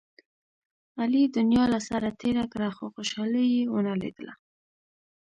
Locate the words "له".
1.73-1.79